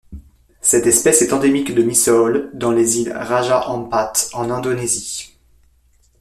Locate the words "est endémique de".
1.21-1.83